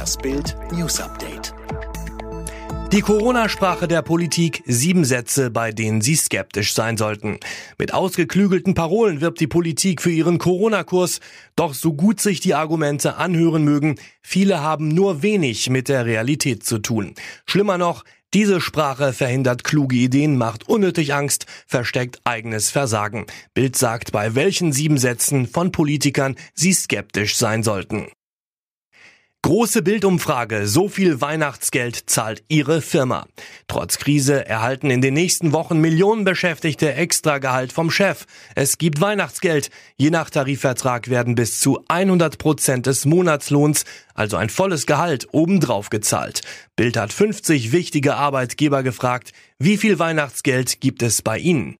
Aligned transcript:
Das 0.00 0.16
Bild 0.16 0.56
News 0.72 0.98
Update. 0.98 1.52
Die 2.90 3.02
Corona-Sprache 3.02 3.86
der 3.86 4.00
Politik, 4.00 4.62
sieben 4.64 5.04
Sätze, 5.04 5.50
bei 5.50 5.72
denen 5.72 6.00
Sie 6.00 6.16
skeptisch 6.16 6.72
sein 6.72 6.96
sollten. 6.96 7.38
Mit 7.76 7.92
ausgeklügelten 7.92 8.72
Parolen 8.72 9.20
wirbt 9.20 9.40
die 9.40 9.46
Politik 9.46 10.00
für 10.00 10.10
ihren 10.10 10.38
Corona-Kurs. 10.38 11.20
Doch 11.54 11.74
so 11.74 11.92
gut 11.92 12.18
sich 12.18 12.40
die 12.40 12.54
Argumente 12.54 13.16
anhören 13.16 13.62
mögen, 13.62 13.96
viele 14.22 14.62
haben 14.62 14.88
nur 14.88 15.22
wenig 15.22 15.68
mit 15.68 15.90
der 15.90 16.06
Realität 16.06 16.64
zu 16.64 16.78
tun. 16.78 17.14
Schlimmer 17.44 17.76
noch, 17.76 18.02
diese 18.32 18.62
Sprache 18.62 19.12
verhindert 19.12 19.64
kluge 19.64 19.96
Ideen, 19.96 20.38
macht 20.38 20.66
unnötig 20.66 21.12
Angst, 21.12 21.44
versteckt 21.66 22.22
eigenes 22.24 22.70
Versagen. 22.70 23.26
Bild 23.52 23.76
sagt, 23.76 24.12
bei 24.12 24.34
welchen 24.34 24.72
sieben 24.72 24.96
Sätzen 24.96 25.46
von 25.46 25.72
Politikern 25.72 26.36
Sie 26.54 26.72
skeptisch 26.72 27.36
sein 27.36 27.62
sollten. 27.62 28.06
Große 29.42 29.80
Bildumfrage. 29.82 30.66
So 30.66 30.88
viel 30.88 31.22
Weihnachtsgeld 31.22 32.10
zahlt 32.10 32.44
Ihre 32.48 32.82
Firma. 32.82 33.26
Trotz 33.68 33.96
Krise 33.98 34.46
erhalten 34.46 34.90
in 34.90 35.00
den 35.00 35.14
nächsten 35.14 35.52
Wochen 35.52 35.80
Millionen 35.80 36.24
Beschäftigte 36.24 36.92
Extragehalt 36.92 37.72
vom 37.72 37.90
Chef. 37.90 38.26
Es 38.54 38.76
gibt 38.76 39.00
Weihnachtsgeld. 39.00 39.70
Je 39.96 40.10
nach 40.10 40.28
Tarifvertrag 40.28 41.08
werden 41.08 41.34
bis 41.34 41.58
zu 41.58 41.82
100 41.88 42.36
Prozent 42.36 42.86
des 42.86 43.06
Monatslohns, 43.06 43.86
also 44.14 44.36
ein 44.36 44.50
volles 44.50 44.86
Gehalt, 44.86 45.26
obendrauf 45.32 45.88
gezahlt. 45.88 46.42
Bild 46.76 46.98
hat 46.98 47.12
50 47.12 47.72
wichtige 47.72 48.16
Arbeitgeber 48.16 48.82
gefragt, 48.82 49.32
wie 49.58 49.78
viel 49.78 49.98
Weihnachtsgeld 49.98 50.80
gibt 50.80 51.02
es 51.02 51.22
bei 51.22 51.38
Ihnen? 51.38 51.76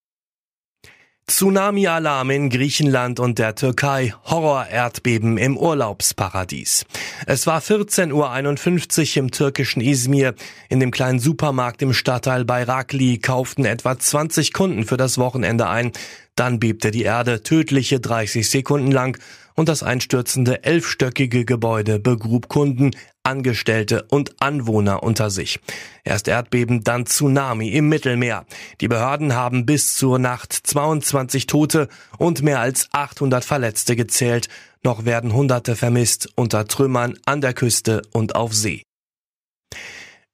Tsunami-Alarm 1.31 2.31
in 2.31 2.51
Griechenland 2.51 3.21
und 3.21 3.39
der 3.39 3.55
Türkei, 3.55 4.13
Horror-Erdbeben 4.25 5.39
im 5.39 5.57
Urlaubsparadies. 5.57 6.85
Es 7.25 7.47
war 7.47 7.61
14.51 7.61 9.17
Uhr 9.17 9.17
im 9.17 9.31
türkischen 9.31 9.81
Izmir. 9.81 10.35
In 10.69 10.81
dem 10.81 10.91
kleinen 10.91 11.21
Supermarkt 11.21 11.83
im 11.83 11.93
Stadtteil 11.93 12.45
Bayrakli 12.45 13.19
kauften 13.19 13.65
etwa 13.65 13.97
20 13.97 14.53
Kunden 14.53 14.85
für 14.85 14.97
das 14.97 15.19
Wochenende 15.19 15.69
ein. 15.69 15.93
Dann 16.37 16.59
bebte 16.59 16.91
die 16.91 17.03
Erde 17.03 17.43
tödliche 17.43 18.01
30 18.01 18.49
Sekunden 18.49 18.93
lang 18.93 19.19
und 19.55 19.69
das 19.69 19.83
einstürzende 19.83 20.65
elfstöckige 20.65 21.45
Gebäude 21.45 21.99
begrub 21.99 22.49
Kunden, 22.49 22.93
Angestellte 23.23 24.05
und 24.09 24.41
Anwohner 24.41 25.03
unter 25.03 25.31
sich. 25.31 25.61
Erst 26.05 26.29
Erdbeben, 26.29 26.83
dann 26.83 27.05
Tsunami 27.07 27.69
im 27.69 27.89
Mittelmeer. 27.89 28.47
Die 28.81 28.89
Behörden 28.89 29.35
haben 29.35 29.67
bis 29.67 29.95
zur 29.95 30.19
Nacht 30.19 30.53
22 30.53 31.47
Tote 31.47 31.89
und 32.17 32.43
mehr 32.43 32.61
als 32.61 32.89
800 32.93 33.45
Verletzte 33.45 33.97
gezählt. 33.97 34.49
Noch 34.83 35.05
werden 35.05 35.35
Hunderte 35.35 35.77
vermisst 35.77 36.31
unter 36.37 36.67
Trümmern 36.67 37.19
an 37.27 37.43
der 37.43 37.53
Küste 37.53 38.03
und 38.13 38.35
auf 38.35 38.55
See. 38.55 38.83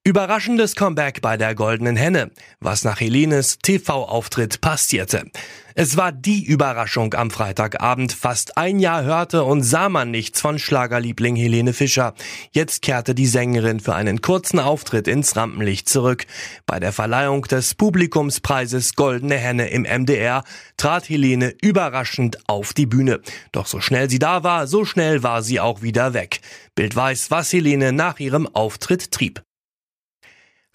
Überraschendes 0.07 0.75
Comeback 0.75 1.21
bei 1.21 1.35
der 1.35 1.53
Goldenen 1.53 1.97
Henne, 1.97 2.31
was 2.61 2.85
nach 2.85 3.01
Helenes 3.01 3.59
TV-Auftritt 3.59 4.61
passierte. 4.61 5.25
Es 5.75 5.97
war 5.97 6.13
die 6.13 6.45
Überraschung 6.45 7.13
am 7.13 7.29
Freitagabend. 7.29 8.13
Fast 8.13 8.57
ein 8.57 8.79
Jahr 8.79 9.03
hörte 9.03 9.43
und 9.43 9.63
sah 9.63 9.89
man 9.89 10.09
nichts 10.09 10.39
von 10.39 10.59
Schlagerliebling 10.59 11.35
Helene 11.35 11.73
Fischer. 11.73 12.13
Jetzt 12.51 12.83
kehrte 12.83 13.15
die 13.15 13.27
Sängerin 13.27 13.81
für 13.81 13.95
einen 13.95 14.21
kurzen 14.21 14.61
Auftritt 14.61 15.09
ins 15.09 15.35
Rampenlicht 15.35 15.89
zurück. 15.89 16.25
Bei 16.65 16.79
der 16.79 16.93
Verleihung 16.93 17.41
des 17.41 17.75
Publikumspreises 17.75 18.95
Goldene 18.95 19.35
Henne 19.35 19.67
im 19.71 19.81
MDR 19.81 20.45
trat 20.77 21.09
Helene 21.09 21.53
überraschend 21.61 22.47
auf 22.47 22.73
die 22.73 22.85
Bühne. 22.85 23.19
Doch 23.51 23.65
so 23.65 23.81
schnell 23.81 24.09
sie 24.09 24.19
da 24.19 24.45
war, 24.45 24.67
so 24.67 24.85
schnell 24.85 25.21
war 25.21 25.43
sie 25.43 25.59
auch 25.59 25.81
wieder 25.81 26.13
weg. 26.13 26.39
Bild 26.75 26.95
weiß, 26.95 27.29
was 27.29 27.51
Helene 27.51 27.91
nach 27.91 28.21
ihrem 28.21 28.47
Auftritt 28.47 29.11
trieb. 29.11 29.43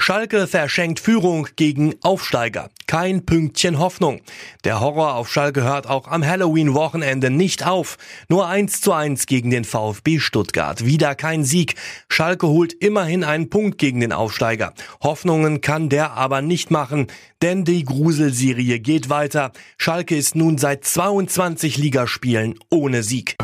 Schalke 0.02 0.48
verschenkt 0.48 0.98
Führung 0.98 1.46
gegen 1.54 1.94
Aufsteiger. 2.02 2.70
Kein 2.88 3.24
Pünktchen 3.24 3.78
Hoffnung. 3.78 4.20
Der 4.64 4.80
Horror 4.80 5.14
auf 5.14 5.30
Schalke 5.30 5.62
hört 5.62 5.88
auch 5.88 6.08
am 6.08 6.26
Halloween-Wochenende 6.26 7.30
nicht 7.30 7.64
auf. 7.64 7.98
Nur 8.28 8.48
1 8.48 8.80
zu 8.80 8.92
1 8.92 9.26
gegen 9.26 9.50
den 9.50 9.62
VfB 9.62 10.18
Stuttgart. 10.18 10.84
Wieder 10.84 11.14
kein 11.14 11.44
Sieg. 11.44 11.76
Schalke 12.08 12.48
holt 12.48 12.72
immerhin 12.72 13.22
einen 13.22 13.48
Punkt 13.48 13.78
gegen 13.78 14.00
den 14.00 14.12
Aufsteiger. 14.12 14.74
Hoffnungen 15.00 15.60
kann 15.60 15.88
der 15.88 16.14
aber 16.14 16.42
nicht 16.42 16.72
machen, 16.72 17.06
denn 17.40 17.64
die 17.64 17.84
Gruselserie 17.84 18.80
geht 18.80 19.08
weiter. 19.08 19.52
Schalke 19.78 20.16
ist 20.16 20.34
nun 20.34 20.58
seit 20.58 20.84
22 20.84 21.78
Ligaspielen 21.78 22.58
ohne 22.70 23.04
Sieg. 23.04 23.36